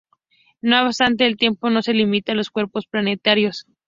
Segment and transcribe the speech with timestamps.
[0.63, 3.67] No obstante, el tiempo no se limita a los cuerpos planetarios.